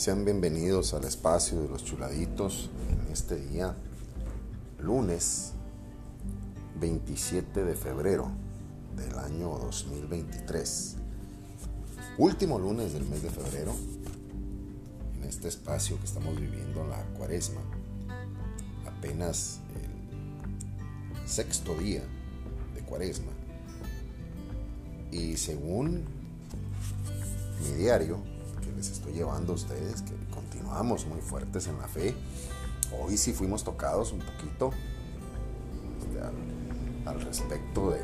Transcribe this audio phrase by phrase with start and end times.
[0.00, 3.76] Sean bienvenidos al espacio de los chuladitos en este día,
[4.78, 5.52] lunes
[6.80, 8.30] 27 de febrero
[8.96, 10.96] del año 2023.
[12.16, 13.74] Último lunes del mes de febrero,
[15.18, 17.60] en este espacio que estamos viviendo la cuaresma.
[18.86, 19.60] Apenas
[21.20, 22.04] el sexto día
[22.74, 23.32] de cuaresma.
[25.12, 26.06] Y según
[27.62, 28.29] mi diario,
[28.76, 32.14] les estoy llevando a ustedes, que continuamos muy fuertes en la fe.
[33.00, 34.72] Hoy sí fuimos tocados un poquito
[36.00, 38.00] este, al, respecto de,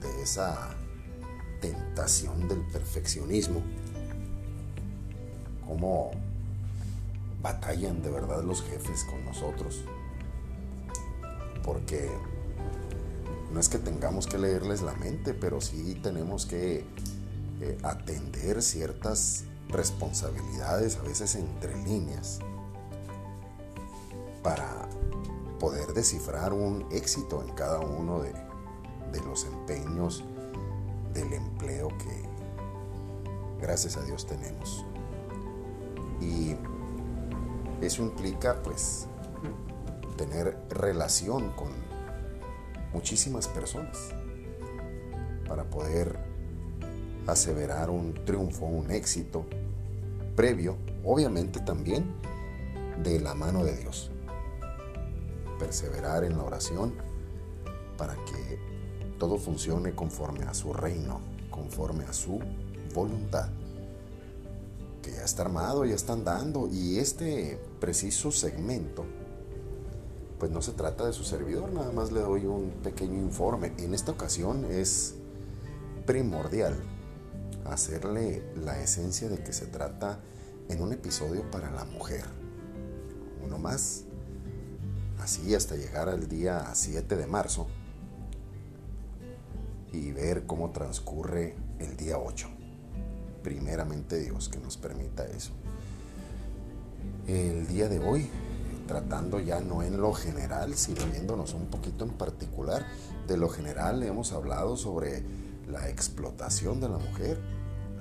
[0.00, 0.70] de esa
[1.60, 3.62] tentación del perfeccionismo.
[5.66, 6.10] Cómo
[7.42, 9.82] batallan de verdad los jefes con nosotros.
[11.64, 12.10] Porque
[13.52, 16.84] no es que tengamos que leerles la mente, pero sí tenemos que
[17.64, 22.40] eh, atender ciertas responsabilidades, a veces entre líneas,
[24.42, 24.88] para
[25.60, 28.32] poder descifrar un éxito en cada uno de,
[29.12, 30.24] de los empeños
[31.14, 32.28] del empleo que
[33.60, 34.84] gracias a Dios tenemos.
[36.20, 36.56] Y
[37.80, 39.06] eso implica pues
[40.16, 41.70] tener relación con
[42.92, 44.10] muchísimas personas
[45.46, 46.31] para poder
[47.26, 49.44] aseverar un triunfo, un éxito,
[50.34, 52.14] previo, obviamente también,
[53.02, 54.10] de la mano de Dios.
[55.58, 56.94] Perseverar en la oración
[57.96, 58.58] para que
[59.18, 62.40] todo funcione conforme a su reino, conforme a su
[62.94, 63.48] voluntad.
[65.02, 69.04] Que ya está armado, ya está andando y este preciso segmento,
[70.38, 73.72] pues no se trata de su servidor, nada más le doy un pequeño informe.
[73.78, 75.14] En esta ocasión es
[76.04, 76.82] primordial
[77.64, 80.20] hacerle la esencia de que se trata
[80.68, 82.24] en un episodio para la mujer.
[83.44, 84.04] Uno más.
[85.18, 87.68] Así hasta llegar al día 7 de marzo
[89.92, 92.48] y ver cómo transcurre el día 8.
[93.42, 95.52] Primeramente Dios que nos permita eso.
[97.26, 98.28] El día de hoy,
[98.88, 102.84] tratando ya no en lo general, sino viéndonos un poquito en particular,
[103.28, 105.22] de lo general hemos hablado sobre
[105.68, 107.40] la explotación de la mujer,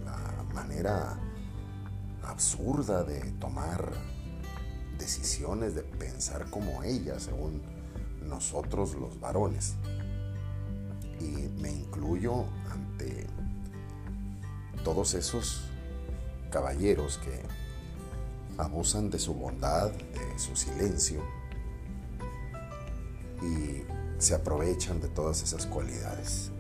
[0.04, 1.20] la manera
[2.24, 3.92] absurda de tomar
[4.98, 7.62] decisiones, de pensar como ella, según
[8.22, 9.76] nosotros los varones.
[11.20, 13.28] Y me incluyo ante
[14.84, 15.64] todos esos
[16.50, 17.42] caballeros que
[18.58, 21.22] abusan de su bondad, de su silencio
[23.42, 23.84] y
[24.20, 26.52] se aprovechan de todas esas cualidades.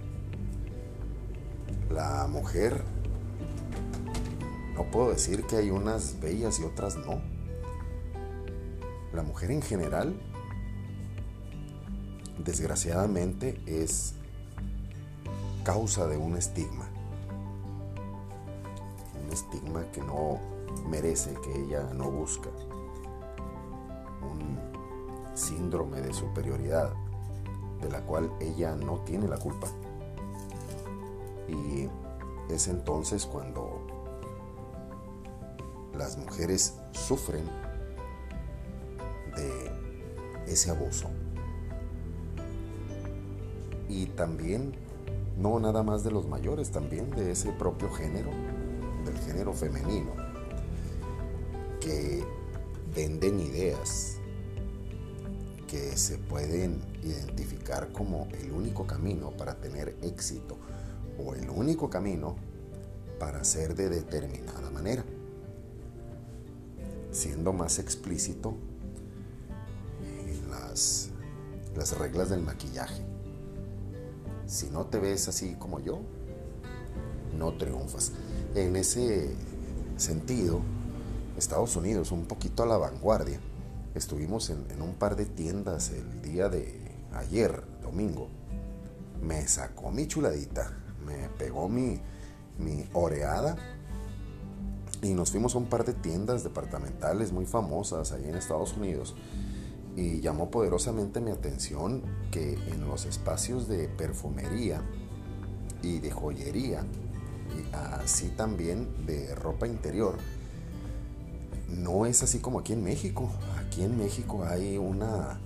[1.91, 2.85] La mujer,
[4.75, 7.21] no puedo decir que hay unas bellas y otras no.
[9.11, 10.17] La mujer en general,
[12.37, 14.13] desgraciadamente, es
[15.65, 16.87] causa de un estigma.
[19.25, 20.39] Un estigma que no
[20.87, 22.49] merece, que ella no busca.
[24.21, 24.57] Un
[25.35, 26.93] síndrome de superioridad
[27.81, 29.67] de la cual ella no tiene la culpa.
[31.51, 31.89] Y
[32.49, 33.79] es entonces cuando
[35.97, 37.43] las mujeres sufren
[39.35, 41.09] de ese abuso.
[43.89, 44.73] Y también,
[45.37, 48.29] no nada más de los mayores, también de ese propio género,
[49.05, 50.11] del género femenino,
[51.79, 52.23] que
[52.95, 54.17] venden ideas
[55.67, 60.57] que se pueden identificar como el único camino para tener éxito
[61.25, 62.35] o el único camino
[63.19, 65.03] para ser de determinada manera.
[67.11, 68.55] Siendo más explícito
[70.49, 71.09] las,
[71.75, 73.03] las reglas del maquillaje.
[74.47, 75.99] Si no te ves así como yo,
[77.37, 78.11] no triunfas.
[78.55, 79.33] En ese
[79.97, 80.61] sentido,
[81.37, 83.39] Estados Unidos, un poquito a la vanguardia.
[83.93, 86.73] Estuvimos en, en un par de tiendas el día de
[87.13, 88.29] ayer, domingo.
[89.21, 90.80] Me sacó mi chuladita
[91.41, 91.99] pegó mi,
[92.59, 93.55] mi oreada.
[95.01, 99.15] Y nos fuimos a un par de tiendas departamentales muy famosas ahí en Estados Unidos.
[99.95, 104.83] Y llamó poderosamente mi atención que en los espacios de perfumería
[105.81, 106.85] y de joyería
[107.57, 110.17] y así también de ropa interior
[111.67, 113.31] no es así como aquí en México.
[113.65, 115.39] Aquí en México hay una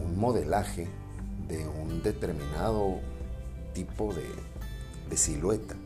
[0.00, 0.88] un modelaje
[1.48, 2.98] de un determinado
[3.74, 4.24] tipo de,
[5.14, 5.76] silueta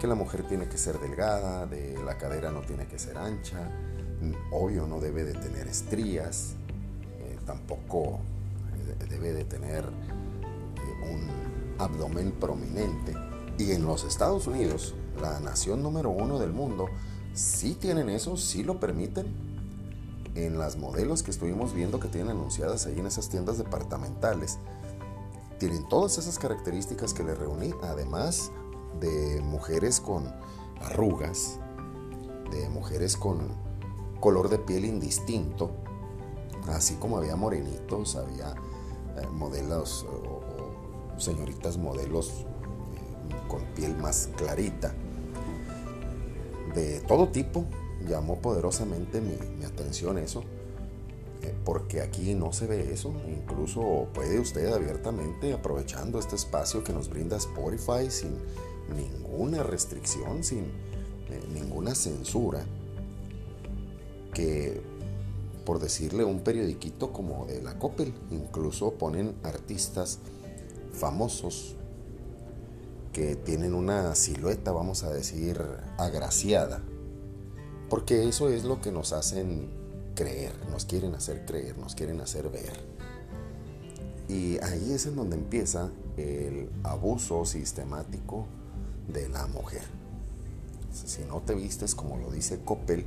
[0.00, 3.70] que la mujer tiene que ser delgada, de la cadera no tiene que ser ancha,
[4.50, 6.54] obvio no debe de tener estrías,
[7.18, 8.18] eh, tampoco
[8.74, 11.28] eh, debe de tener eh, un
[11.78, 13.14] abdomen prominente.
[13.58, 16.88] Y en los Estados Unidos, la nación número uno del mundo,
[17.34, 19.50] sí tienen eso, sí lo permiten.
[20.34, 24.58] En las modelos que estuvimos viendo que tienen anunciadas ahí en esas tiendas departamentales,
[25.60, 28.50] tienen todas esas características que le reuní, además
[28.98, 30.34] de mujeres con
[30.80, 31.60] arrugas,
[32.50, 33.54] de mujeres con
[34.20, 35.70] color de piel indistinto,
[36.68, 38.54] así como había morenitos, había
[39.18, 44.94] eh, modelos o, señoritas modelos eh, con piel más clarita,
[46.74, 47.66] de todo tipo,
[48.08, 49.34] llamó poderosamente mi,
[49.66, 50.42] atención eso
[51.64, 53.12] porque aquí no se ve eso.
[53.28, 58.36] Incluso puede usted abiertamente, aprovechando este espacio que nos brinda Spotify sin
[58.94, 60.64] ninguna restricción, sin
[61.30, 62.64] eh, ninguna censura,
[64.34, 64.80] que
[65.64, 70.18] por decirle un periodiquito como de la Coppel, incluso ponen artistas
[70.92, 71.76] famosos
[73.12, 75.60] que tienen una silueta, vamos a decir,
[75.98, 76.82] agraciada,
[77.88, 79.79] porque eso es lo que nos hacen
[80.14, 82.72] creer, nos quieren hacer creer, nos quieren hacer ver.
[84.28, 88.46] Y ahí es en donde empieza el abuso sistemático
[89.08, 89.82] de la mujer.
[90.92, 93.06] Si no te vistes como lo dice Coppel,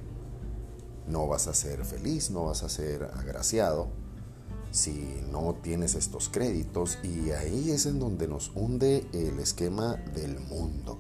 [1.08, 3.88] no vas a ser feliz, no vas a ser agraciado
[4.72, 10.40] si no tienes estos créditos y ahí es en donde nos hunde el esquema del
[10.40, 10.98] mundo.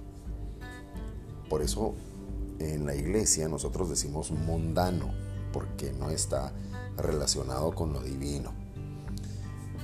[1.49, 1.95] Por eso
[2.59, 5.11] en la iglesia nosotros decimos mundano,
[5.53, 6.51] porque no está
[6.97, 8.51] relacionado con lo divino.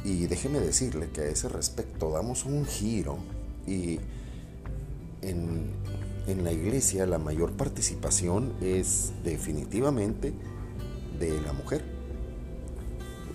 [0.03, 3.17] Y déjeme decirle que a ese respecto damos un giro
[3.65, 3.99] y
[5.21, 5.71] en,
[6.27, 10.33] en la iglesia la mayor participación es definitivamente
[11.19, 11.83] de la mujer.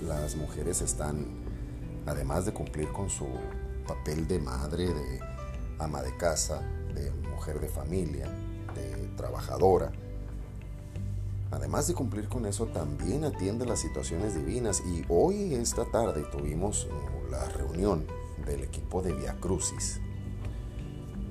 [0.06, 1.26] Las mujeres están,
[2.06, 3.26] además de cumplir con su
[3.86, 5.20] papel de madre, de
[5.78, 6.62] ama de casa,
[6.94, 8.26] de mujer de familia,
[8.74, 9.92] de trabajadora,
[11.54, 14.82] Además de cumplir con eso, también atiende las situaciones divinas.
[14.86, 18.06] Y hoy, esta tarde, tuvimos uh, la reunión
[18.44, 20.00] del equipo de Via Crucis.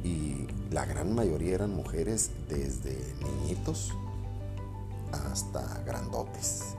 [0.04, 3.94] Y la gran mayoría eran mujeres desde niñitos
[5.12, 6.76] hasta grandotes,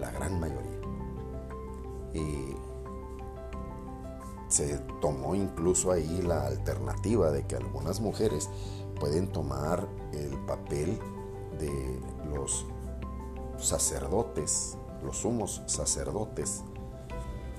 [0.00, 0.80] la gran mayoría.
[2.14, 2.56] Y
[4.48, 8.50] se tomó incluso ahí la alternativa de que algunas mujeres
[9.00, 10.98] pueden tomar el papel
[11.58, 12.66] de los
[13.58, 16.62] sacerdotes, los sumos sacerdotes,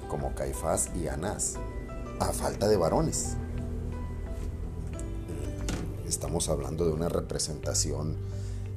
[0.09, 1.55] como Caifás y Anás,
[2.19, 3.35] a falta de varones.
[6.07, 8.17] Estamos hablando de una representación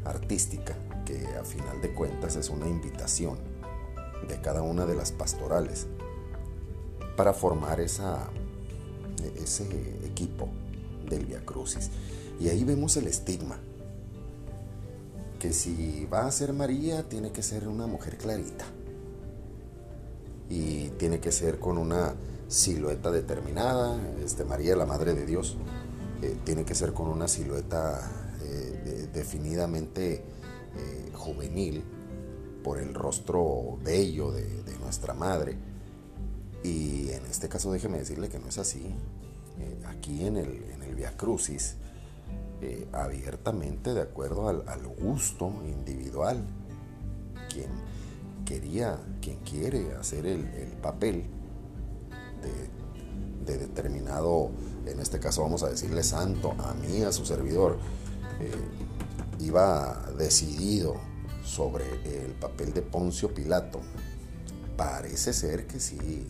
[0.04, 3.38] artística que a final de cuentas es una invitación
[4.28, 5.86] de cada una de las pastorales
[7.16, 8.28] para formar esa,
[9.36, 9.64] ese
[10.04, 10.48] equipo
[11.08, 11.90] del Via Crucis.
[12.40, 13.58] Y ahí vemos el estigma
[15.46, 18.64] que si va a ser María, tiene que ser una mujer clarita.
[20.50, 22.14] Y tiene que ser con una
[22.48, 23.96] silueta determinada.
[24.24, 25.56] Este, María, la Madre de Dios,
[26.20, 28.10] eh, tiene que ser con una silueta
[28.42, 31.84] eh, definidamente eh, juvenil
[32.64, 35.56] por el rostro bello de, nuestra Madre.
[36.64, 38.84] Y en este caso déjeme decirle que no es así.
[39.86, 41.76] aquí en el, en el Via Crucis,
[42.62, 46.42] eh, abiertamente de acuerdo al, gusto individual.
[47.52, 47.70] Quien
[48.44, 50.44] quería, quien quiere hacer el,
[50.82, 51.24] papel
[53.44, 54.50] de, determinado,
[54.86, 57.78] en este caso vamos a decirle santo, a mí, a su servidor,
[58.40, 58.50] eh,
[59.40, 60.94] iba decidido
[61.44, 63.80] sobre el papel de Poncio Pilato.
[64.76, 66.26] Parece ser que sí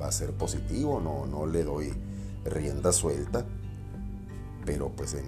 [0.00, 1.92] va a ser positivo, no, no le doy
[2.44, 3.44] rienda suelta,
[4.64, 5.26] pero pues en,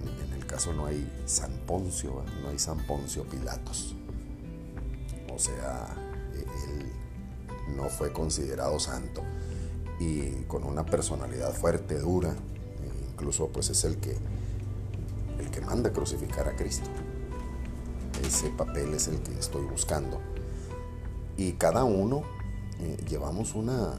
[0.49, 3.95] caso no hay San Poncio, no hay San Poncio Pilatos.
[5.33, 5.87] O sea,
[6.33, 6.91] él
[7.75, 9.21] no fue considerado santo
[9.99, 14.17] y con una personalidad fuerte, dura, e incluso pues es el que
[15.39, 16.89] el que manda crucificar a Cristo.
[18.25, 20.19] Ese papel es el que estoy buscando.
[21.37, 22.23] Y cada uno
[22.79, 23.93] eh, llevamos una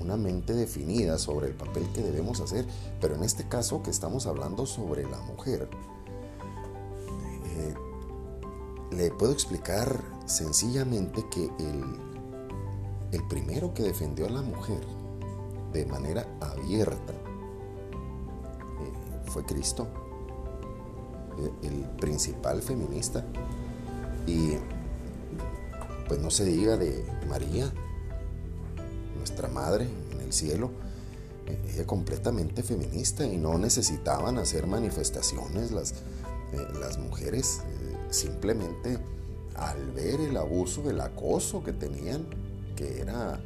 [0.00, 2.66] una mente definida sobre el papel que debemos hacer,
[3.00, 5.68] pero en este caso que estamos hablando sobre la mujer,
[7.44, 7.74] eh,
[8.92, 11.84] le puedo explicar sencillamente que el,
[13.12, 14.80] el primero que defendió a la mujer
[15.72, 17.16] de manera abierta eh,
[19.26, 19.86] fue Cristo,
[21.38, 23.24] e, el principal feminista.
[24.26, 24.52] Y
[26.08, 27.72] pues no se diga de María,
[29.20, 30.70] nuestra madre en el cielo,
[31.46, 35.92] e, ella completamente feminista y no necesitaban hacer manifestaciones las,
[36.52, 38.98] eh, las mujeres, eh, simplemente
[39.54, 42.26] al ver el abuso, el acoso que tenían,
[42.74, 43.40] que era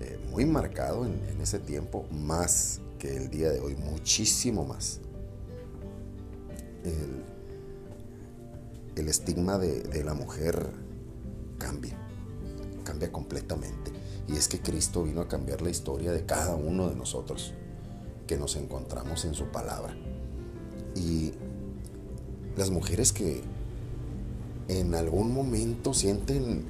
[0.00, 5.00] eh, muy marcado en, ese tiempo, más que el día de hoy, muchísimo más.
[6.84, 7.22] El,
[9.08, 10.70] estigma de, la mujer
[11.58, 11.98] cambia,
[12.84, 13.90] cambia completamente.
[14.28, 17.54] Y es que Cristo vino a cambiar la historia de cada uno de nosotros
[18.26, 19.94] que nos encontramos en su palabra.
[20.94, 21.32] Y
[22.56, 23.42] las mujeres que
[24.68, 26.64] en algún momento sienten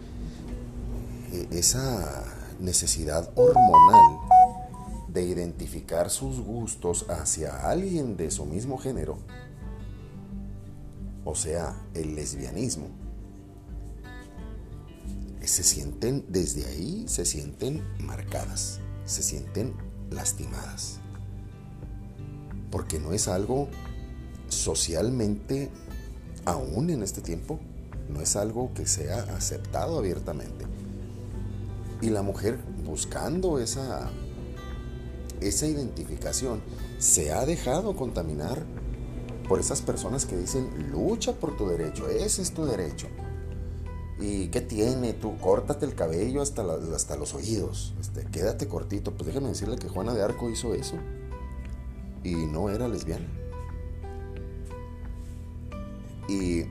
[1.32, 2.25] eh, esa
[2.61, 4.18] necesidad hormonal
[5.09, 9.18] de identificar sus gustos hacia alguien de su mismo género,
[11.25, 12.88] o sea, el lesbianismo,
[15.49, 19.75] se sienten, desde ahí se sienten marcadas, se sienten
[20.11, 20.99] lastimadas,
[22.71, 23.69] porque no es algo
[24.49, 25.71] socialmente,
[26.45, 27.59] aún en este tiempo,
[28.09, 30.67] no es algo que sea aceptado abiertamente.
[32.01, 34.11] Y la mujer buscando esa,
[35.41, 36.61] esa identificación
[36.99, 38.65] se ha dejado contaminar
[39.49, 43.09] por esas personas que dicen, lucha por tu derecho, ese es tu derecho.
[44.21, 45.14] ¿Y qué tiene?
[45.14, 46.62] Tú córtate el cabello hasta,
[46.95, 49.12] hasta los oídos, este, quédate cortito.
[49.12, 50.97] Pues déjame decirle que Juana de Arco hizo eso
[52.23, 53.26] y no era lesbiana.
[56.28, 56.64] Y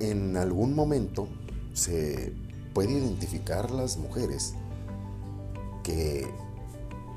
[0.00, 1.28] en algún momento
[1.74, 2.32] se
[2.72, 4.54] puede identificar las mujeres
[5.82, 6.26] que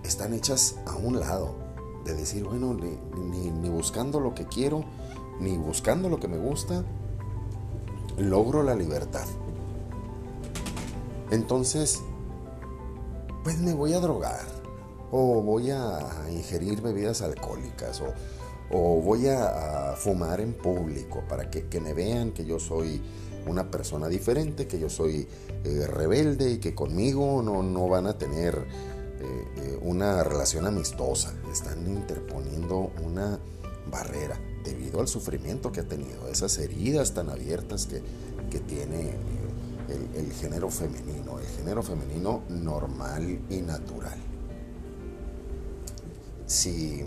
[0.04, 1.56] están hechas a un lado,
[2.04, 4.86] de decir, bueno, ni, buscando lo que quiero,
[5.40, 6.84] ni buscando lo que me gusta,
[8.18, 9.26] logro la libertad.
[11.32, 12.02] Entonces,
[13.44, 14.46] pues me voy a drogar,
[15.12, 16.00] o voy a
[16.32, 18.14] ingerir bebidas alcohólicas, o,
[18.76, 23.02] o voy a, fumar en público para que, que me vean que yo soy
[23.48, 25.28] una persona diferente, que yo soy
[25.64, 31.34] eh, rebelde y que conmigo no, no van a tener eh, eh, una relación amistosa.
[31.52, 33.40] Están interponiendo una
[33.90, 34.38] barrera
[35.00, 38.02] al sufrimiento que ha tenido, esas heridas tan abiertas que,
[38.50, 39.14] que tiene
[39.90, 44.18] el, el género femenino, el género femenino normal y natural.
[46.46, 47.04] Si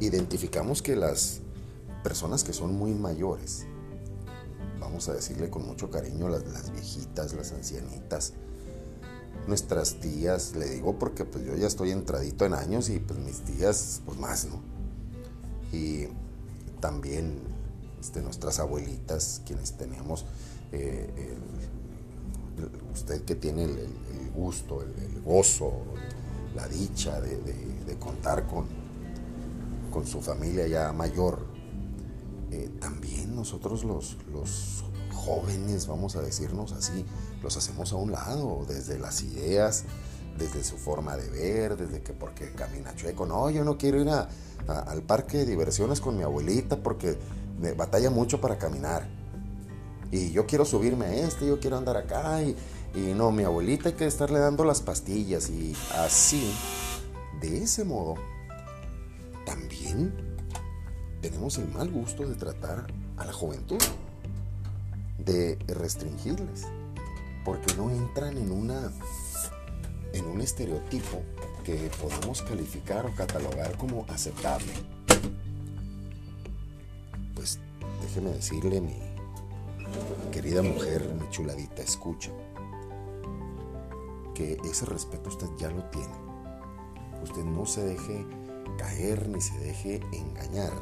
[0.00, 1.40] identificamos que las
[2.02, 3.66] personas que son muy mayores,
[4.80, 8.34] vamos a decirle con mucho cariño, las, viejitas, las ancianitas,
[9.46, 13.40] nuestras tías, le digo porque pues yo ya estoy entradito en años y pues mis
[13.40, 14.60] tías pues más, ¿no?
[15.72, 16.08] Y
[16.82, 17.38] también
[18.00, 20.26] este, nuestras abuelitas, quienes tenemos,
[20.72, 21.38] eh,
[22.92, 23.88] usted que tiene el,
[24.34, 25.72] gusto, el, gozo,
[26.54, 28.66] la dicha de, de contar con,
[29.92, 31.46] con su familia ya mayor,
[32.50, 34.84] eh, también nosotros los, los
[35.14, 37.06] jóvenes, vamos a decirnos así,
[37.42, 39.84] los hacemos a un lado, desde las ideas,
[40.38, 44.08] desde su forma de ver, desde que porque camina chueco, no, yo no quiero ir
[44.08, 47.18] al parque de diversiones con mi abuelita porque
[47.60, 49.06] me batalla mucho para caminar.
[50.10, 52.56] Y yo quiero subirme a este, yo quiero andar acá y,
[52.94, 56.52] y no, mi abuelita hay que estarle dando las pastillas y así,
[57.40, 58.14] de ese modo,
[59.46, 60.12] también
[61.22, 62.86] tenemos el mal gusto de tratar
[63.16, 63.80] a la juventud,
[65.18, 66.64] de restringirles,
[67.44, 68.90] porque no entran en una
[70.12, 71.22] en un estereotipo
[71.64, 74.72] que podemos calificar o catalogar como aceptable.
[77.34, 77.58] Pues
[78.02, 78.96] déjeme decirle, mi
[80.30, 82.30] querida mujer, mi chuladita, escucha,
[84.34, 86.14] que ese respeto usted ya lo tiene.
[87.22, 88.26] Usted no se deje
[88.78, 90.72] caer ni se deje engañar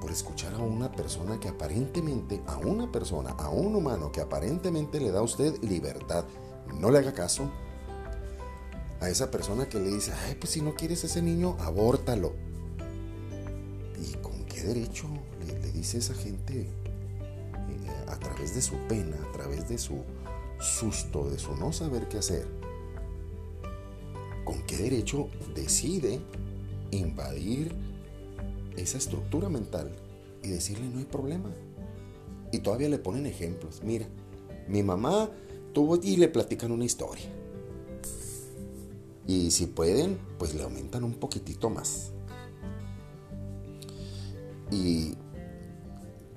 [0.00, 5.00] por escuchar a una persona que aparentemente, a una persona, a un humano que aparentemente
[5.00, 6.24] le da a usted libertad.
[6.74, 7.50] No le haga caso
[9.00, 12.32] a esa persona que le dice, ay, pues si no quieres ese niño, abórtalo.
[14.00, 15.06] ¿Y con qué derecho
[15.46, 16.68] le, dice esa gente eh,
[18.08, 20.02] a través de su pena, a través de su
[20.60, 22.46] susto, de su no saber qué hacer?
[24.44, 26.20] ¿Con qué derecho decide
[26.90, 27.74] invadir
[28.76, 29.90] esa estructura mental
[30.42, 31.50] y decirle no hay problema.
[32.52, 33.82] Y todavía le ponen ejemplos.
[33.82, 34.06] Mira,
[34.68, 35.30] mi mamá
[35.72, 37.26] tuvo y le platican una historia.
[39.28, 42.12] Y si pueden, pues le aumentan un poquitito más.
[44.70, 45.14] Y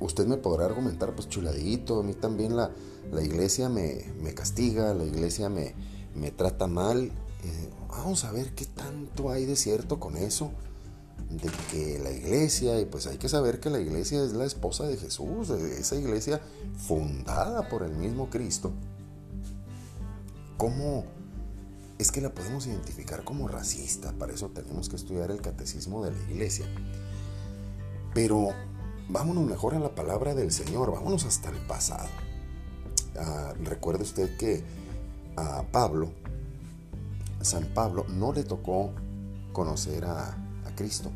[0.02, 2.70] usted me podrá argumentar, pues chuladito, a mí también la,
[3.10, 5.74] la iglesia me, me, castiga, la iglesia me,
[6.16, 7.06] me trata mal.
[7.06, 10.52] Eh, vamos a ver qué tanto hay de cierto con eso.
[11.30, 14.86] De que la iglesia, y pues hay que saber que la iglesia es la esposa
[14.86, 16.42] de Jesús, esa iglesia
[16.76, 18.74] fundada por el mismo Cristo.
[20.58, 21.06] ¿Cómo
[22.02, 24.12] es que la podemos identificar como racista?
[24.14, 26.66] Para eso tenemos que estudiar el catecismo de la iglesia.
[28.16, 28.50] Pero
[29.08, 32.10] vámonos mejor a la palabra del Señor, vámonos hasta el pasado.
[33.20, 34.64] Ah, recuerde usted que
[35.38, 36.12] a Pablo,
[37.40, 38.94] a San Pablo, no le tocó
[39.54, 40.38] conocer a,
[40.76, 41.12] Cristo.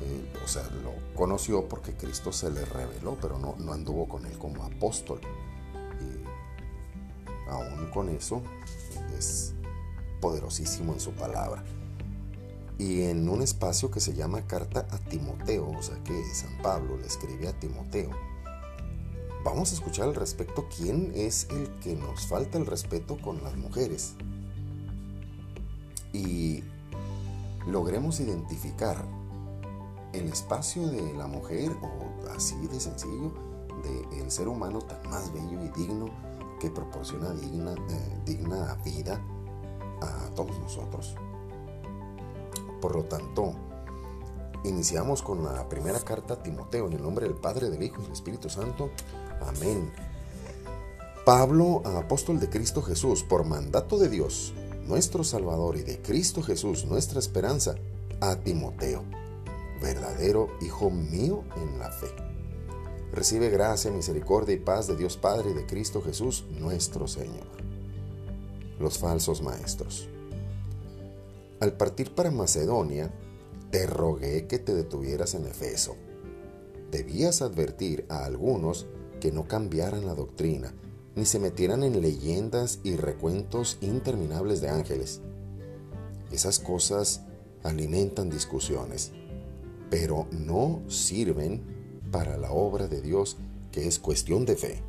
[0.00, 4.36] Eh, o sea, lo conoció porque Cristo se le reveló, pero no, anduvo con él
[4.38, 5.20] como apóstol.
[7.48, 8.42] Aún con eso
[9.16, 9.54] es
[10.20, 11.64] poderosísimo en su palabra
[12.78, 16.98] y en un espacio que se llama Carta a Timoteo, o sea que San Pablo
[16.98, 18.10] le escribe a Timoteo.
[19.44, 23.56] Vamos a escuchar al respecto quién es el que nos falta el respeto con las
[23.56, 24.14] mujeres.
[26.12, 26.64] Y
[27.66, 29.04] logremos identificar
[30.12, 33.32] el espacio de la mujer, o así de sencillo,
[34.10, 36.10] del ser humano tan más bello y digno
[36.58, 39.20] que proporciona digna, eh, digna vida
[40.00, 41.14] a todos nosotros.
[42.80, 43.52] Por lo tanto,
[44.64, 48.04] iniciamos con la primera carta a Timoteo en el nombre del Padre, del Hijo y
[48.04, 48.90] del Espíritu Santo.
[49.46, 49.92] Amén.
[51.24, 54.54] Pablo, apóstol de Cristo Jesús, por mandato de Dios,
[54.86, 57.74] nuestro Salvador, y de Cristo Jesús, nuestra esperanza,
[58.20, 59.02] a Timoteo,
[59.80, 62.25] verdadero Hijo mío en la fe.
[63.16, 67.46] Recibe gracia, misericordia y paz de Dios Padre y de Cristo Jesús, nuestro Señor.
[68.78, 70.06] Los falsos maestros.
[71.60, 73.10] Al partir para Macedonia,
[73.70, 75.96] te rogué que te detuvieras en Efeso.
[76.90, 78.86] Debías advertir a algunos
[79.18, 80.74] que no cambiaran la doctrina,
[81.14, 85.22] ni se metieran en leyendas y recuentos interminables de ángeles.
[86.30, 87.22] Esas cosas
[87.62, 89.12] alimentan discusiones,
[89.88, 91.75] pero no sirven
[92.10, 93.36] para la obra de Dios
[93.72, 94.82] que es cuestión de fe.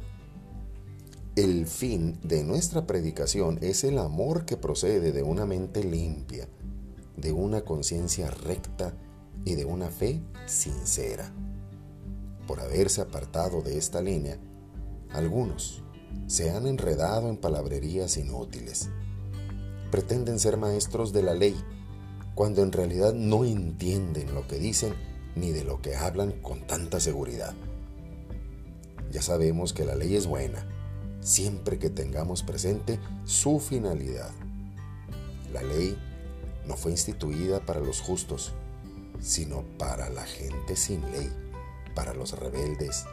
[1.36, 6.48] El fin de nuestra predicación es el amor que procede de una mente limpia,
[7.16, 8.94] de una conciencia recta
[9.46, 11.32] y de una fe sincera.
[12.48, 14.40] Por haberse apartado de esta línea,
[15.12, 15.84] algunos
[16.28, 18.90] se han enredado en palabrerías inútiles.
[19.92, 21.56] Pretenden ser maestros de la ley,
[22.36, 24.94] cuando en realidad no entienden lo que dicen
[25.40, 27.54] ni de lo que hablan con tanta seguridad.
[29.12, 30.68] Ya sabemos que la ley es buena,
[31.22, 34.32] siempre que tengamos presente su finalidad.
[35.54, 35.98] La ley
[36.66, 38.54] no fue instituida para los justos,
[39.22, 41.32] sino para la gente sin ley,
[41.96, 43.06] para los rebeldes,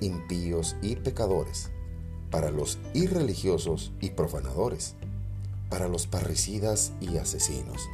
[0.00, 1.70] impíos y pecadores,
[2.30, 4.94] para los irreligiosos y profanadores,
[5.70, 7.88] para los parricidas y asesinos,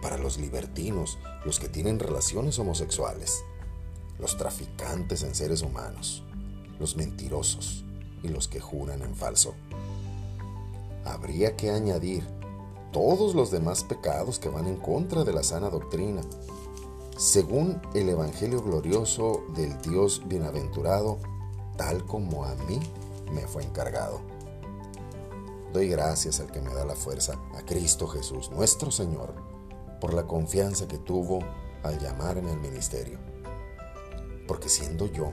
[0.00, 3.44] para los libertinos, los que tienen relaciones homosexuales,
[4.18, 6.24] los traficantes en seres humanos,
[6.78, 7.84] los mentirosos
[8.22, 9.54] y los que juran en falso.
[11.04, 12.26] Habría que añadir
[12.92, 16.22] todos los demás pecados que van en contra de la sana doctrina,
[17.16, 21.18] según el Evangelio glorioso del Dios bienaventurado,
[21.76, 22.80] tal como a mí
[23.32, 24.20] me fue encargado.
[25.72, 29.34] Doy gracias al que me da la fuerza, a Cristo Jesús, nuestro Señor,
[30.00, 31.40] por la confianza que tuvo
[31.82, 33.18] al llamar en el ministerio.
[34.46, 35.32] Porque siendo yo,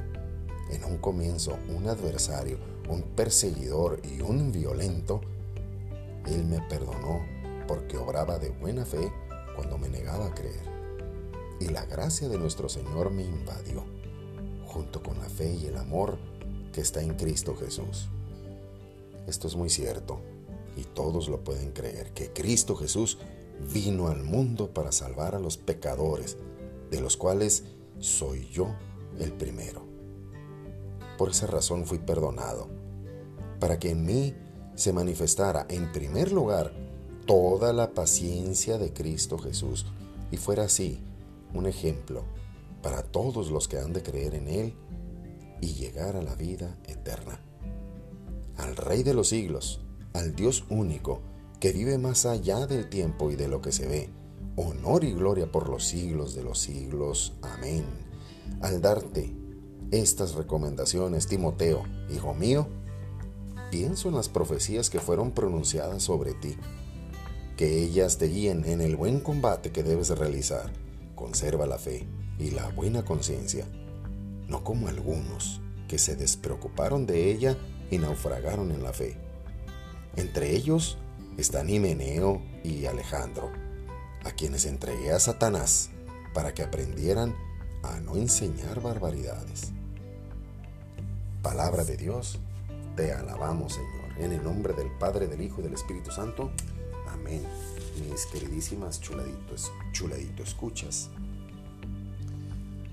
[0.70, 2.58] en un comienzo, un adversario,
[2.90, 5.22] un perseguidor y un violento,
[6.26, 7.22] Él me perdonó
[7.68, 9.12] porque obraba de buena fe
[9.56, 10.76] cuando me negaba a creer.
[11.60, 13.86] Y la gracia de nuestro Señor me invadió,
[14.66, 16.18] junto con la fe y el amor
[16.74, 18.10] que está en Cristo Jesús.
[19.28, 20.20] Esto es muy cierto,
[20.76, 23.18] y todos lo pueden creer, que Cristo Jesús
[23.74, 26.38] vino al mundo para salvar a los pecadores,
[26.92, 27.64] de los cuales
[28.00, 28.76] soy yo
[29.20, 29.84] el primero.
[31.18, 32.68] Por esa razón fui perdonado,
[33.60, 34.36] para que en mí
[34.76, 36.74] se manifestara en primer lugar
[37.26, 39.86] toda la paciencia de Cristo Jesús
[40.32, 41.00] y fuera así
[41.54, 42.24] un ejemplo
[42.84, 44.74] para todos los que han de creer en Él
[45.62, 47.40] y llegar a la vida eterna.
[48.58, 49.82] Al Rey de los siglos,
[50.14, 51.22] al Dios único,
[51.66, 54.12] que vive más allá del tiempo y de lo que se ve,
[54.56, 57.34] honor y gloria por los siglos de los siglos.
[57.42, 57.86] Amén.
[58.62, 59.36] Al darte
[59.90, 61.82] estas recomendaciones, Timoteo,
[62.14, 62.68] hijo mío,
[63.72, 66.56] pienso en las profecías que fueron pronunciadas sobre ti
[67.58, 70.72] que ellas te guíen en el buen combate que debes realizar.
[71.16, 73.66] Conserva la fe, y la buena conciencia,
[74.48, 77.58] no como algunos que se despreocuparon de ella
[77.90, 79.18] y naufragaron en la fe.
[80.16, 81.00] Entre ellos
[81.38, 83.52] están Himeneo y Alejandro,
[84.24, 85.90] a quienes entregué a Satanás
[86.34, 87.36] para que aprendieran
[87.84, 89.72] a no enseñar barbaridades.
[91.42, 92.40] Palabra de Dios,
[92.96, 96.52] te alabamos Señor, en el nombre del Padre, del Hijo y del Espíritu Santo.
[97.10, 97.44] Amén.
[98.10, 101.10] Mis queridísimas chuladitos, chuladito escuchas.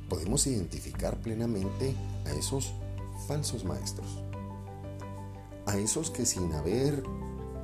[0.08, 1.94] Podemos identificar plenamente
[2.26, 2.74] a esos
[3.26, 4.06] falsos maestros.
[5.66, 7.02] A esos que sin haber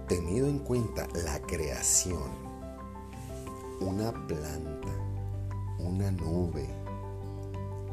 [0.09, 2.31] tenido en cuenta la creación,
[3.81, 4.89] una planta,
[5.79, 6.67] una nube,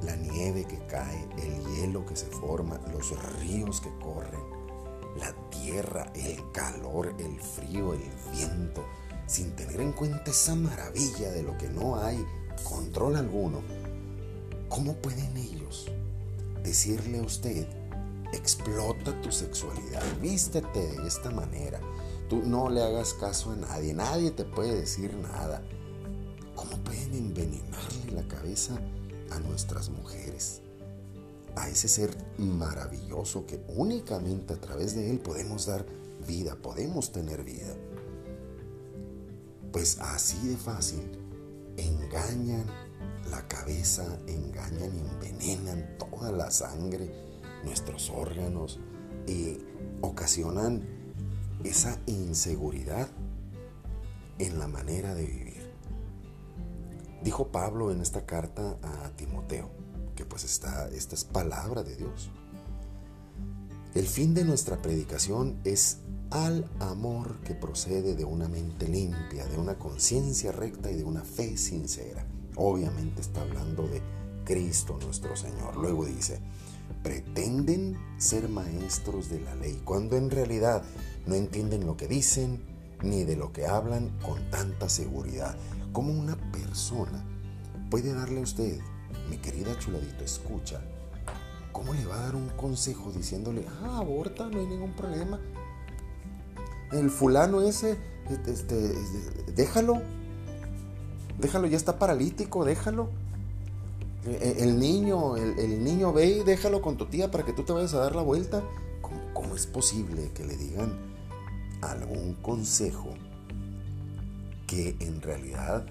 [0.02, 4.40] la nieve que cae, el hielo que se forma, los ríos que corren,
[5.18, 8.86] la tierra, el calor, el frío, el viento,
[9.28, 12.26] sin tener en cuenta esa maravilla de lo que no hay
[12.64, 13.62] control alguno,
[14.70, 15.92] ¿cómo pueden ellos
[16.64, 17.68] decirle a usted,
[18.32, 21.80] explota tu sexualidad, vístete de esta manera,
[22.30, 25.62] tú no le hagas caso a nadie, nadie te puede decir nada?
[26.56, 28.80] ¿Cómo pueden envenenarle la cabeza
[29.32, 30.62] a nuestras mujeres?
[31.56, 35.86] A ese ser maravilloso que únicamente a través de él podemos dar
[36.28, 37.74] vida, podemos tener vida.
[39.72, 41.04] Pues así de fácil
[41.78, 42.66] engañan
[43.30, 47.12] la cabeza, engañan y envenenan toda la sangre,
[47.64, 48.80] nuestros órganos
[49.28, 49.58] y
[50.02, 50.95] ocasionan
[51.64, 53.10] esa inseguridad
[54.40, 55.72] en la manera de vivir.
[57.24, 59.70] Dijo Pablo en esta carta a Timoteo,
[60.16, 62.32] que pues está, esta es palabra de Dios.
[63.96, 69.58] El fin de nuestra predicación es al amor que procede de una mente limpia, de
[69.58, 72.26] una conciencia recta y de una fe sincera.
[72.58, 74.02] Obviamente está hablando de
[74.44, 75.78] Cristo nuestro Señor.
[75.78, 76.40] Luego dice,
[77.04, 80.84] pretenden ser maestros de la ley, cuando en realidad
[81.26, 82.62] no entienden lo que dicen
[83.02, 85.56] ni de lo que hablan con tanta seguridad.
[85.92, 87.24] ¿Cómo una persona
[87.90, 88.80] puede darle a usted,
[89.30, 90.82] mi querida chuladito, escucha,
[91.72, 95.40] cómo le va a dar un consejo diciéndole, ah, aborta, no hay ningún problema?
[96.92, 97.98] El fulano ese,
[98.30, 98.76] este, este
[99.54, 100.02] déjalo,
[101.40, 103.10] déjalo, ya está paralítico, déjalo.
[104.26, 107.74] E, el niño, el, niño ve y déjalo con tu tía para que tú te
[107.74, 108.64] vayas a dar la vuelta.
[109.34, 111.15] ¿Cómo, es posible que le digan
[111.92, 113.10] algún consejo
[114.68, 115.86] que en realidad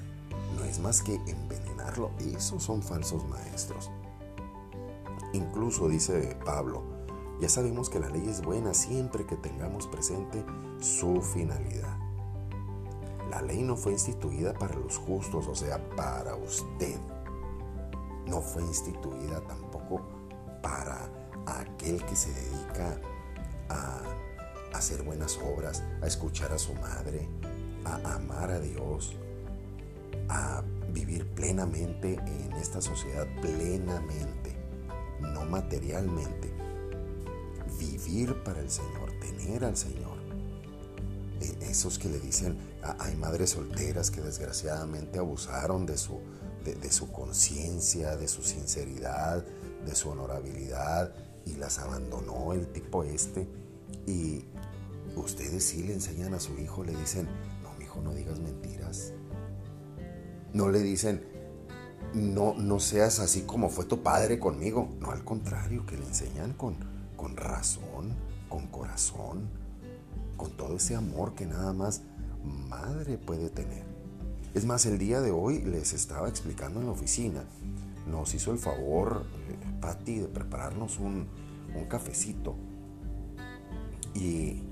[0.56, 2.10] no es más que envenenarlo?
[2.20, 3.90] Esos son falsos maestros.
[5.32, 6.82] Incluso dice Pablo,
[7.40, 10.44] ya sabemos que la ley es buena siempre que tengamos presente
[10.80, 11.98] su finalidad.
[13.30, 16.98] La ley no fue instituida para los justos, o sea, para usted.
[18.26, 20.02] No fue instituida tampoco
[20.62, 21.10] para
[21.46, 23.00] aquel que se dedica
[23.68, 24.00] a
[24.84, 27.26] hacer buenas obras, a escuchar a su madre,
[27.86, 29.14] a amar a Dios,
[30.28, 34.54] a vivir plenamente en esta sociedad, plenamente,
[35.20, 36.52] no materialmente.
[37.78, 40.18] Vivir para el Señor, tener al Señor
[41.40, 42.58] e, esos que le dicen,
[42.98, 46.20] hay madres solteras que desgraciadamente abusaron de su,
[46.62, 49.46] de, su conciencia, de su sinceridad,
[49.86, 51.14] de su honorabilidad
[51.46, 53.48] y las abandonó el tipo este.
[54.06, 54.44] Y
[55.16, 57.28] ustedes sí le enseñan a su hijo, le dicen,
[57.62, 59.12] no, mi hijo, no digas mentiras.
[60.52, 61.24] No le dicen,
[62.14, 64.88] no, no seas así como fue tu padre conmigo.
[65.00, 66.76] No, al contrario, que le enseñan con,
[67.16, 68.14] con razón,
[68.48, 69.64] con corazón
[70.36, 72.02] con todo ese amor que nada más
[72.68, 73.84] madre puede tener.
[74.54, 77.44] Es más, el día de hoy les estaba explicando en la oficina,
[78.08, 81.26] nos hizo el favor, eh, Patti, de prepararnos un,
[81.88, 82.54] cafecito
[84.14, 84.62] y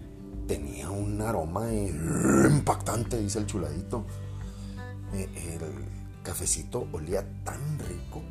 [0.53, 4.05] tenía un aroma impactante, dice el chuladito.
[5.15, 8.23] Eh, el cafecito olía tan rico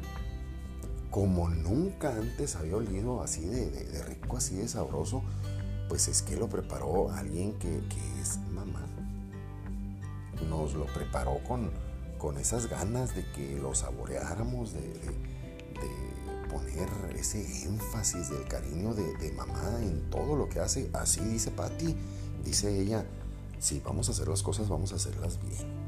[1.10, 5.24] como nunca antes había olido así de rico, así de sabroso
[5.90, 7.82] pues es que lo preparó alguien que,
[8.22, 8.86] es mamá.
[10.48, 11.70] Nos lo preparó con,
[12.18, 14.80] con esas ganas de que lo saboreáramos, de,
[16.52, 20.90] poner ese énfasis del cariño de, mamá en todo lo que hace.
[20.94, 21.96] Así dice Patti,
[22.44, 23.06] dice ella,
[23.60, 25.82] si vamos a hacer las cosas, vamos a hacerlas bien.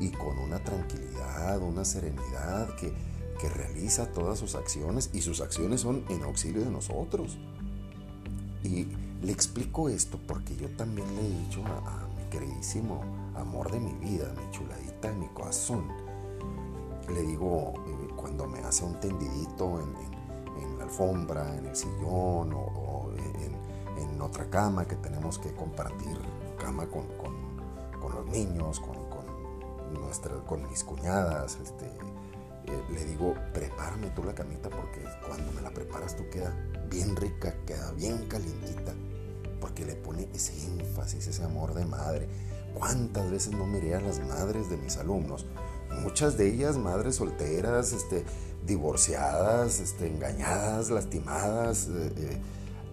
[0.00, 2.92] Y con una tranquilidad, una serenidad que,
[3.40, 7.38] que realiza todas sus acciones y sus acciones son en auxilio de nosotros.
[8.62, 8.88] Y
[9.22, 13.02] le explico esto porque yo también le he dicho a, mi queridísimo
[13.36, 15.88] amor de mi vida, mi chuladita de mi corazón,
[17.08, 17.74] le digo
[18.24, 23.10] cuando me hace un tendidito en, la alfombra, en el sillón o,
[23.98, 26.16] en, otra cama que tenemos que compartir
[26.58, 27.04] cama con,
[28.00, 28.96] los niños, con,
[30.46, 35.68] con mis cuñadas, este, eh, le digo, prepárame tú la camita porque cuando me la
[35.68, 36.50] preparas tú queda
[36.88, 38.94] bien rica, queda bien calientita,
[39.60, 42.26] porque le pone ese énfasis, ese amor de madre.
[42.72, 45.44] ¿Cuántas veces no miré a las madres de mis alumnos?
[46.02, 48.24] Muchas de ellas madres solteras, este,
[48.66, 52.40] divorciadas, este, engañadas, lastimadas, eh,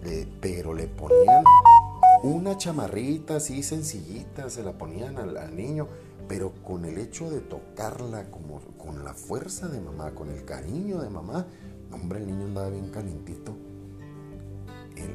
[0.03, 1.43] eh, pero le ponían
[2.23, 5.87] una chamarrita así sencillita, se la ponían al niño
[6.31, 11.01] pero con el hecho de tocarla como con la fuerza de mamá, con el cariño
[11.01, 11.45] de mamá,
[11.91, 13.53] hombre, el niño andaba bien calentito.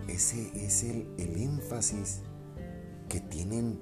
[0.08, 2.20] ese es el, el énfasis
[3.08, 3.78] que tienen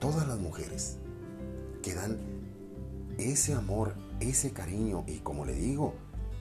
[0.00, 0.98] todas las mujeres,
[1.82, 2.18] que dan
[3.20, 5.94] ese amor, ese cariño, y como le digo,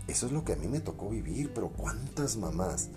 [0.07, 2.89] eso es lo que a mí me tocó vivir, pero ¿cuántas mamás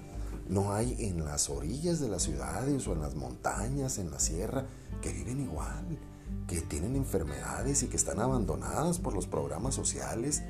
[0.49, 4.67] no hay en las orillas de las ciudades o en las montañas, en la sierra,
[5.01, 5.99] que viven igual?
[6.47, 10.43] que tienen enfermedades y que están abandonadas por los programas sociales,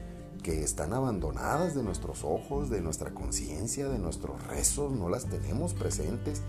[0.43, 5.75] que están abandonadas de nuestros ojos, de nuestra conciencia, de nuestros rezos, no las tenemos
[5.75, 6.43] presentes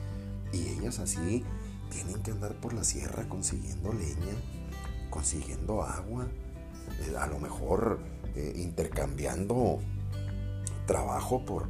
[0.52, 1.44] y ellas así
[1.92, 4.34] tienen que andar por la sierra consiguiendo leña,
[5.10, 6.28] consiguiendo agua,
[7.02, 8.00] eh, a lo mejor
[8.36, 9.80] eh, intercambiando
[10.86, 11.66] trabajo por,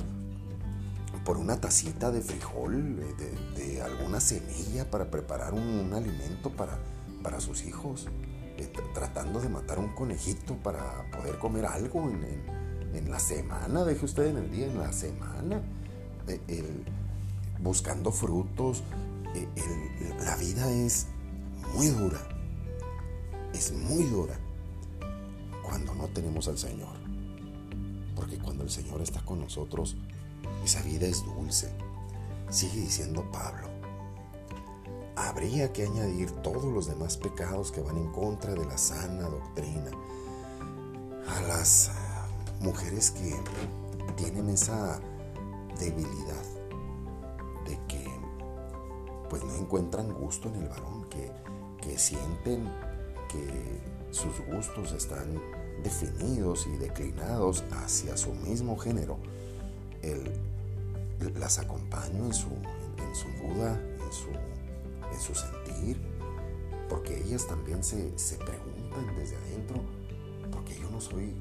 [1.24, 6.78] por una tacita de frijol, eh, de, alguna semilla para preparar un alimento para
[7.22, 8.08] para sus hijos,
[8.94, 14.38] tratando de matar un conejito para poder comer algo en, la semana, deje usted en
[14.38, 15.62] el día, en la semana,
[17.62, 18.84] buscando frutos.
[20.26, 21.08] La vida es
[21.74, 22.20] muy dura,
[23.54, 24.38] es muy dura
[25.64, 26.96] cuando no tenemos al Señor.
[28.16, 29.96] Porque cuando el Señor está con nosotros,
[30.64, 31.72] esa vida es dulce.
[32.50, 33.68] Sigue diciendo Pablo,
[35.16, 39.92] habría que añadir todos los demás pecados que van en contra de la sana doctrina.
[41.28, 41.92] A las
[42.60, 43.36] mujeres que
[44.16, 45.00] tienen esa
[45.80, 46.44] debilidad
[47.66, 48.08] de que
[49.30, 51.32] pues no encuentran gusto en el varón, que,
[51.82, 52.70] que sienten
[54.12, 55.42] sus gustos están
[55.84, 59.18] definidos y declinados hacia su mismo género.
[61.36, 64.28] las acompaño en su, en su duda, en su
[65.14, 65.98] en su sentir,
[66.90, 67.98] porque ellas también se,
[68.38, 69.82] preguntan desde adentro,
[70.52, 71.34] porque yo no soy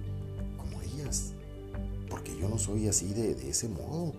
[0.57, 1.33] como ellas,
[2.09, 4.12] porque yo no soy así de, ese modo,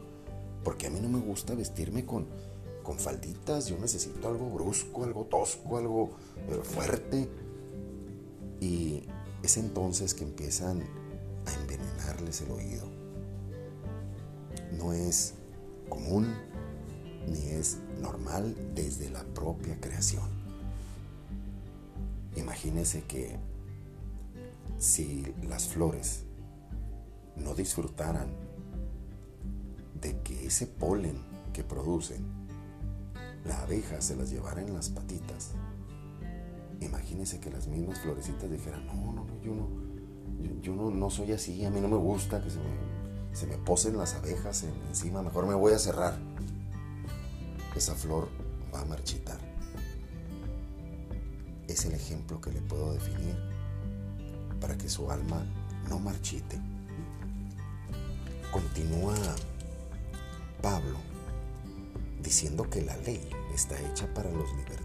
[0.64, 2.26] porque a mí no me gusta vestirme con,
[2.84, 6.12] con falditas, yo necesito algo brusco, algo tosco, algo
[6.50, 7.30] eh, fuerte.
[8.64, 9.04] Y
[9.44, 10.82] es entonces que empiezan
[11.46, 12.86] a envenenarles el oído.
[14.78, 15.34] No es
[15.90, 16.34] común
[17.28, 20.24] ni es normal desde la propia creación.
[22.38, 23.36] Imagínese que
[24.78, 26.22] si las flores
[27.36, 28.30] no disfrutaran
[30.00, 31.18] de que ese polen
[31.52, 32.24] que producen,
[33.44, 35.52] la abeja se las llevara en las patitas,
[36.86, 39.70] imagínese que las mismas florecitas dijeran, no, no, no, yo no,
[40.62, 43.98] yo, no, no, soy así, a mí no me gusta que se me, se posen
[43.98, 46.18] las abejas encima, mejor me voy a cerrar
[47.76, 48.30] esa flor
[48.74, 49.40] va a marchitar.
[51.68, 53.36] Es el ejemplo que le puedo definir
[54.60, 55.44] para que su alma
[55.90, 56.60] no marchite.
[58.52, 59.16] Continúa
[60.62, 60.98] Pablo
[62.22, 64.83] diciendo que la ley está hecha para los libertinos,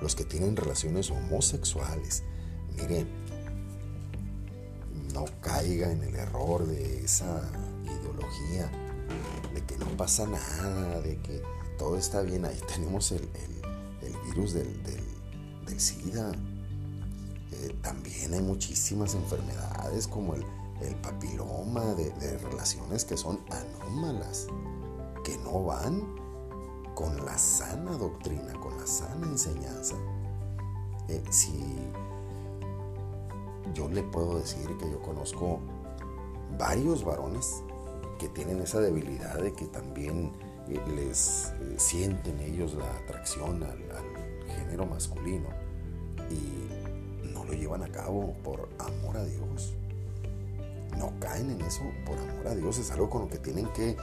[0.00, 2.22] los que tienen relaciones homosexuales.
[2.76, 3.08] Miren,
[5.12, 7.42] no caiga en el error de esa
[7.84, 8.70] ideología
[9.54, 11.42] de que no pasa nada, de que
[11.78, 12.44] todo está bien.
[12.44, 13.28] Ahí tenemos el,
[14.26, 14.68] virus del,
[15.76, 16.32] SIDA.
[17.52, 20.44] Eh, también hay muchísimas enfermedades como el,
[21.02, 24.46] papiloma de, relaciones que son anómalas,
[25.24, 26.02] que no van
[26.98, 29.94] con la sana doctrina, con la sana enseñanza.
[31.06, 31.52] Eh, si
[33.72, 35.60] yo le puedo decir que yo conozco
[36.58, 37.62] varios varones
[38.18, 40.32] que tienen esa debilidad de que también
[40.96, 43.78] les eh, sienten ellos la atracción al,
[44.56, 45.50] género masculino
[46.28, 49.76] y no lo llevan a cabo por amor a Dios.
[50.96, 53.96] No caen en eso por amor a Dios, es algo con lo que tienen que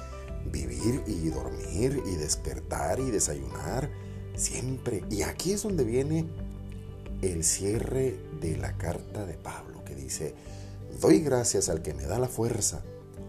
[0.51, 3.89] vivir y dormir y despertar y desayunar
[4.35, 5.03] siempre.
[5.09, 6.25] Y aquí es donde viene
[7.21, 10.35] el cierre de la carta de Pablo, que dice,
[11.01, 12.83] Doy gracias al que me da la fuerza,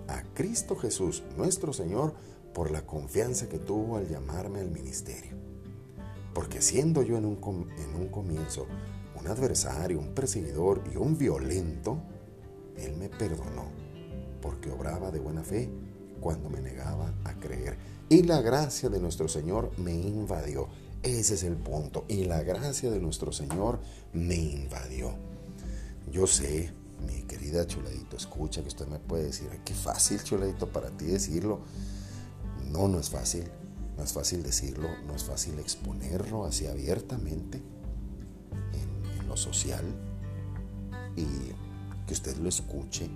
[0.08, 2.14] a Cristo Jesús, nuestro Señor,
[2.54, 5.36] por la confianza que tuvo al llamarme al ministerio.
[6.32, 7.38] Porque siendo yo en un,
[7.78, 8.66] en un comienzo
[9.18, 11.98] un adversario, un perseguidor y un violento,
[12.76, 13.70] Él me perdonó,
[14.42, 15.70] porque obraba de buena fe
[16.26, 17.76] cuando me negaba a creer.
[18.08, 20.66] Y la gracia de nuestro Señor me invadió.
[21.04, 22.04] Ese es el punto.
[22.08, 23.78] Y la gracia de nuestro Señor
[24.12, 25.14] me invadió.
[26.10, 26.72] Yo sé,
[27.06, 31.60] mi querida Chuladito, escucha que usted me puede decir, qué fácil Chuladito para ti decirlo.
[32.72, 33.44] No, no es fácil.
[33.96, 37.62] No es fácil decirlo, no es fácil exponerlo así abiertamente
[38.72, 39.84] en, en lo social
[41.14, 41.24] y
[42.04, 43.08] que usted lo escuche,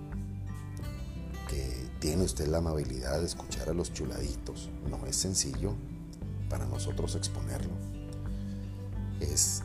[1.49, 4.71] que tiene usted la amabilidad de escuchar a los chuladitos.
[4.89, 5.75] No es sencillo
[6.49, 7.73] para nosotros exponerlo.
[9.19, 9.61] Es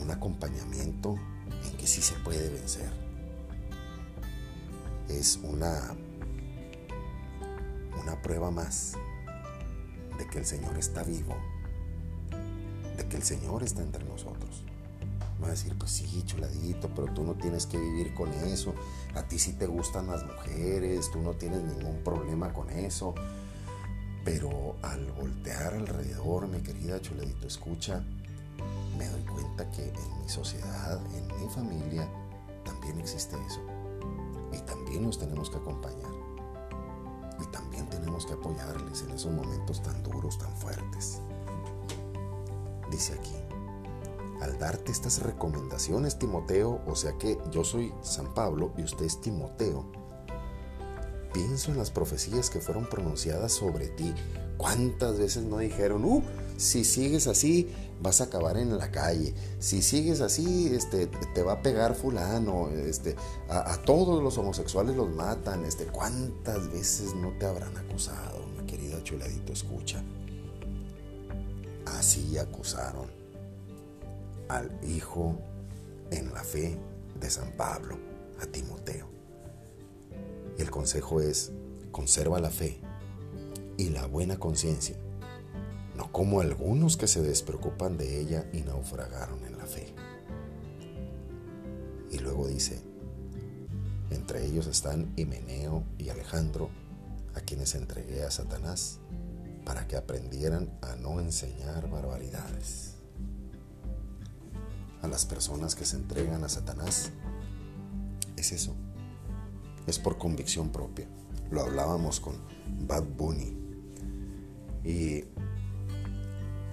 [0.00, 1.14] un acompañamiento
[1.62, 2.90] en que sí se puede vencer.
[5.10, 5.94] Es una,
[8.00, 8.94] una prueba más
[10.16, 11.36] de que el Señor está vivo,
[12.96, 14.33] de que el Señor está entre nosotros.
[15.44, 18.74] Va a decir, pues sí, chuladito, pero tú no tienes que vivir con eso.
[19.14, 23.14] A ti sí te gustan las mujeres, tú no tienes ningún problema con eso.
[24.24, 28.02] Pero al voltear alrededor, mi querida chuladito, escucha,
[28.96, 32.08] me doy cuenta que en mi sociedad, en mi familia,
[32.64, 33.60] también existe eso.
[34.50, 36.10] Y también nos tenemos que acompañar.
[37.38, 41.20] Y también tenemos que apoyarles en esos momentos tan duros, tan fuertes.
[42.90, 43.34] Dice aquí,
[44.44, 49.20] al darte estas recomendaciones, Timoteo, o sea que yo soy San Pablo y usted es
[49.20, 49.90] Timoteo,
[51.32, 54.14] pienso en las profecías que fueron pronunciadas sobre ti.
[54.56, 56.22] ¿Cuántas veces no dijeron, uh,
[56.56, 57.68] si sigues así,
[58.00, 59.34] vas a acabar en la calle.
[59.58, 62.68] Si sigues así, este, te va a pegar fulano.
[62.68, 63.16] Este,
[63.48, 65.64] a, todos los homosexuales los matan.
[65.64, 69.52] Este, ¿Cuántas veces no te habrán acusado, mi querida chuladito?
[69.52, 70.04] Escucha.
[71.86, 73.23] Así acusaron
[74.48, 75.38] al hijo
[76.10, 76.78] en la fe
[77.18, 77.98] de San Pablo,
[78.40, 79.08] a Timoteo.
[80.58, 81.52] El consejo es,
[81.90, 82.80] conserva la fe
[83.76, 84.96] y la buena conciencia
[85.96, 89.94] no como algunos que se despreocupan de ella y naufragaron en la fe.
[92.10, 92.80] Y luego dice,
[94.10, 96.70] entre ellos están Himeneo y Alejandro,
[97.34, 99.00] a quienes entregué a Satanás
[99.64, 102.93] para que aprendieran a no enseñar barbaridades.
[105.04, 107.10] A las personas que se entregan a Satanás,
[108.38, 108.74] es eso,
[109.86, 111.06] es por convicción propia.
[111.50, 112.36] Lo hablábamos con
[112.88, 113.54] Bad Bunny.
[114.82, 115.24] Y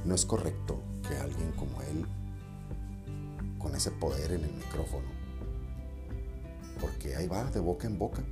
[0.06, 2.06] no es correcto que alguien como él,
[3.60, 5.10] con ese poder en el micrófono,
[6.80, 8.24] porque ahí va de boca en boca,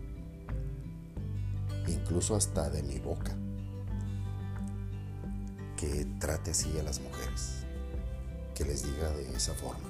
[1.90, 3.36] incluso hasta de mi boca,
[5.76, 7.66] que trate así a las mujeres,
[8.60, 9.88] que les diga de esa forma,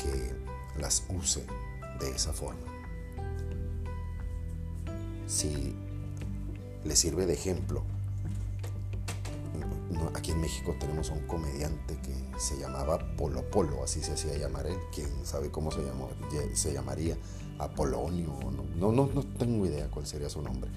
[0.00, 0.34] que
[0.80, 1.46] las use
[2.00, 2.66] de esa forma.
[5.28, 5.76] Si
[6.84, 7.84] le sirve de ejemplo
[10.14, 14.66] aquí en México tenemos un comediante que se llamaba Polo Polo, así se hacía llamar
[14.66, 16.10] él, quién sabe cómo se, llamó,
[16.54, 17.16] se llamaría,
[17.58, 18.32] Apolonio,
[18.76, 20.70] no, no, no tengo idea cuál sería su nombre.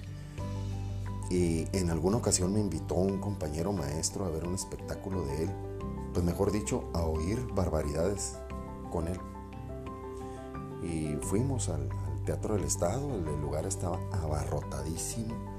[1.30, 5.50] Y en alguna ocasión me invitó un compañero maestro a ver un espectáculo de él,
[6.12, 8.36] pues mejor dicho, a oír barbaridades
[8.92, 9.18] con él.
[10.82, 11.88] Y fuimos al,
[12.24, 15.56] Teatro del Estado, el lugar estaba abarrotadísimo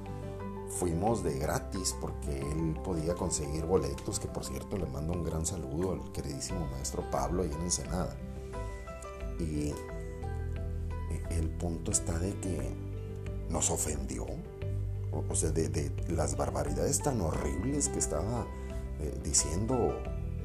[0.68, 5.44] fuimos de gratis porque él podía conseguir boletos, que por cierto le mando un gran
[5.44, 8.16] saludo al queridísimo maestro Pablo ahí en Ensenada.
[9.40, 9.72] Y
[11.30, 12.74] el punto está de que
[13.48, 14.26] nos ofendió,
[15.12, 18.46] o sea, de, las barbaridades tan horribles que estaba
[19.00, 19.96] eh, diciendo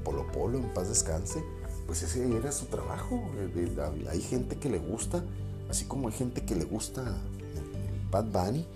[0.04, 1.44] Polo Polo en paz descanse,
[1.86, 3.22] pues ese era su trabajo.
[4.10, 5.24] hay gente que le gusta,
[5.70, 7.04] así como hay gente que le gusta
[8.12, 8.68] Bad Bunny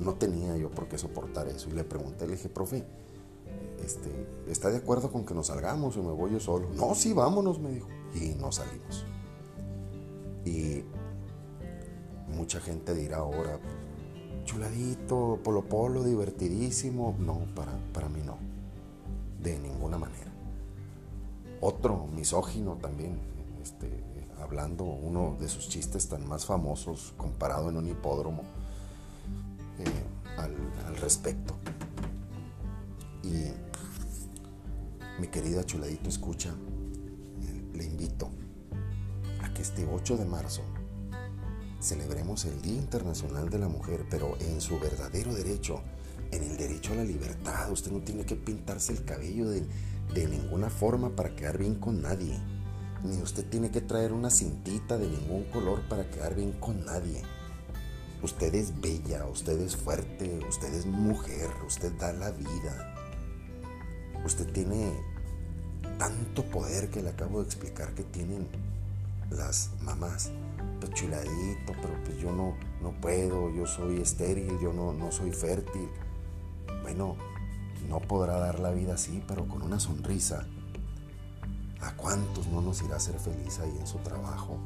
[0.00, 1.68] no, tenía yo por qué soportar eso.
[1.70, 2.84] Y le pregunté, le dije, profe,
[3.84, 4.10] este,
[4.48, 6.68] ¿está de acuerdo con que nos salgamos o me voy yo solo?
[6.74, 7.88] No, sí, vámonos, me dijo.
[8.14, 9.04] Y nos salimos.
[10.44, 10.84] Y
[12.42, 13.60] mucha gente dirá ahora,
[14.44, 17.14] chuladito, polo polo, divertidísimo.
[17.20, 18.36] No, para, para mí no.
[19.40, 20.32] De ninguna manera.
[21.60, 23.16] Otro misógino también,
[23.62, 23.88] este,
[24.40, 28.42] hablando uno de sus chistes tan más famosos comparado en un hipódromo
[29.78, 31.54] eh, al, respecto.
[33.22, 33.52] Y
[35.20, 36.52] mi querida Chuladito, escucha,
[37.72, 38.28] le invito
[39.44, 40.62] a que este 8 de marzo
[41.82, 45.80] celebremos el Día Internacional de la Mujer, pero en su verdadero derecho,
[46.30, 47.70] en el derecho a la libertad.
[47.70, 49.66] Usted no tiene que pintarse el cabello de,
[50.14, 52.38] de ninguna forma para quedar bien con nadie.
[53.02, 57.22] Ni usted tiene que traer una cintita de ningún color para quedar bien con nadie.
[58.22, 62.94] Usted es bella, usted es fuerte, usted es mujer, usted da la vida.
[64.24, 64.92] Usted tiene
[65.98, 68.46] tanto poder que le acabo de explicar que tienen
[69.32, 70.30] las mamás.
[70.80, 75.32] Pues chuladito, pero pues yo no, no puedo, yo soy estéril, yo no, no soy
[75.32, 75.88] fértil.
[76.82, 77.16] Bueno,
[77.88, 80.46] no podrá dar la vida así, pero con una sonrisa.
[81.80, 84.56] ¿A cuántos no nos irá a hacer feliz ahí en su trabajo,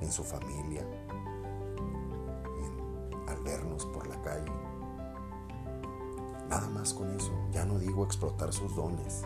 [0.00, 0.86] en su familia,
[3.26, 4.52] al vernos por la calle?
[6.48, 7.32] Nada más con eso.
[7.50, 9.22] Ya no digo explotar sus dones.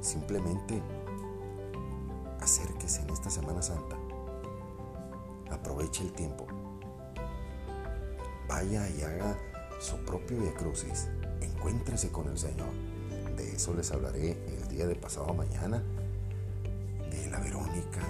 [0.00, 0.80] Simplemente
[2.96, 3.96] en esta Semana Santa.
[5.50, 6.46] Aproveche el tiempo.
[8.48, 9.36] Vaya y haga
[9.78, 11.08] su propio Via Crucis.
[11.42, 12.70] Encuéntrese con el Señor.
[13.36, 15.82] De eso les hablaré el día de pasado mañana.
[17.10, 18.00] De la Verónica,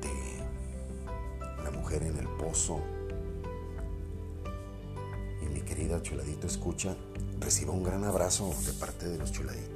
[0.00, 2.80] de la mujer en el pozo.
[5.42, 6.94] Y mi querida Chuladito escucha,
[7.40, 9.69] reciba un gran abrazo de parte de los Chuladitos.